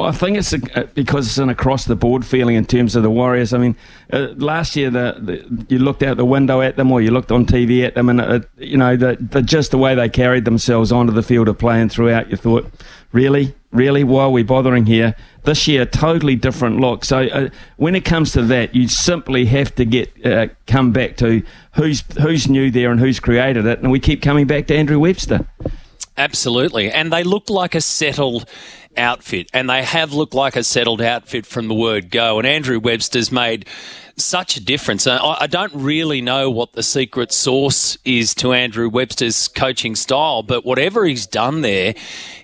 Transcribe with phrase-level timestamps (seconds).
[0.00, 2.96] Well, I think it's a, uh, because it's an across the board feeling in terms
[2.96, 3.52] of the Warriors.
[3.52, 3.76] I mean,
[4.10, 7.30] uh, last year the, the, you looked out the window at them or you looked
[7.30, 10.46] on TV at them, and uh, you know the, the just the way they carried
[10.46, 12.66] themselves onto the field of play and throughout, you thought,
[13.12, 15.14] really, really, why are we bothering here?
[15.44, 17.04] This year, totally different look.
[17.04, 21.18] So uh, when it comes to that, you simply have to get uh, come back
[21.18, 21.42] to
[21.74, 24.98] who's who's new there and who's created it, and we keep coming back to Andrew
[24.98, 25.46] Webster.
[26.16, 26.90] Absolutely.
[26.90, 28.46] And they look like a settled
[28.96, 32.38] outfit, and they have looked like a settled outfit from the word go.
[32.38, 33.66] And Andrew Webster's made
[34.16, 35.06] such a difference.
[35.06, 40.64] I, don't really know what the secret sauce is to Andrew Webster's coaching style, but
[40.64, 41.94] whatever he's done there,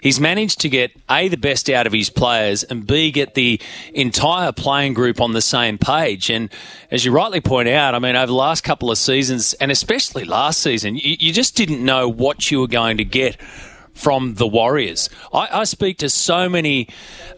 [0.00, 3.60] he's managed to get A, the best out of his players, and B, get the
[3.92, 6.30] entire playing group on the same page.
[6.30, 6.50] And
[6.90, 10.24] as you rightly point out, I mean, over the last couple of seasons, and especially
[10.24, 13.36] last season, you, you just didn't know what you were going to get
[13.96, 15.08] from the Warriors.
[15.32, 16.88] I, I speak to so many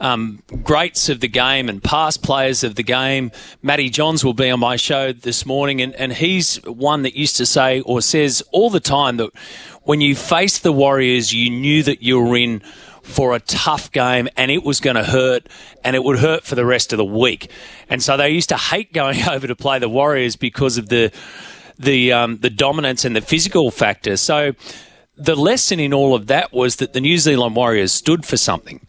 [0.01, 3.31] um, greats of the game and past players of the game.
[3.63, 7.37] Matty Johns will be on my show this morning, and, and he's one that used
[7.37, 9.31] to say or says all the time that
[9.85, 12.61] when you faced the Warriors, you knew that you were in
[13.03, 15.49] for a tough game and it was going to hurt
[15.83, 17.51] and it would hurt for the rest of the week.
[17.89, 21.11] And so they used to hate going over to play the Warriors because of the
[21.79, 24.17] the um, the dominance and the physical factor.
[24.17, 24.53] So
[25.19, 28.81] the lesson in all of that was that the New Zealand Warriors stood for something.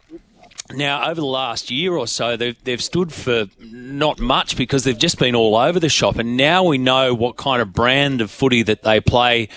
[0.72, 4.96] Now, over the last year or so, they've, they've stood for not much because they've
[4.96, 6.16] just been all over the shop.
[6.16, 9.48] And now we know what kind of brand of footy that they play,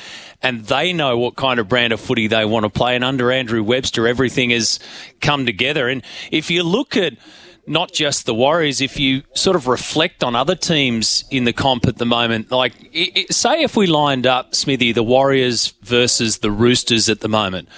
[0.42, 2.96] and they know what kind of brand of footy they want to play.
[2.96, 4.80] And under Andrew Webster, everything has
[5.22, 5.88] come together.
[5.88, 6.02] And
[6.32, 7.14] if you look at
[7.66, 11.88] not just the Warriors, if you sort of reflect on other teams in the comp
[11.88, 16.40] at the moment, like it, it, say if we lined up, Smithy, the Warriors versus
[16.40, 17.70] the Roosters at the moment.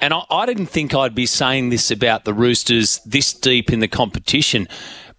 [0.00, 3.80] And I, I didn't think I'd be saying this about the Roosters this deep in
[3.80, 4.68] the competition,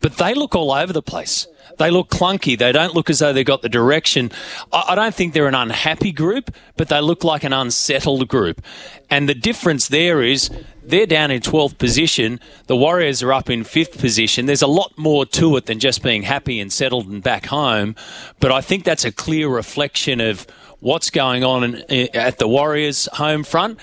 [0.02, 1.47] but they look all over the place.
[1.77, 2.57] They look clunky.
[2.57, 4.31] They don't look as though they've got the direction.
[4.73, 8.61] I don't think they're an unhappy group, but they look like an unsettled group.
[9.09, 10.49] And the difference there is
[10.83, 12.39] they're down in 12th position.
[12.67, 14.45] The Warriors are up in 5th position.
[14.48, 17.95] There's a lot more to it than just being happy and settled and back home.
[18.39, 20.45] But I think that's a clear reflection of
[20.80, 23.80] what's going on at the Warriors home front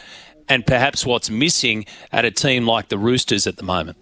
[0.48, 3.96] and perhaps what's missing at a team like the Roosters at the moment.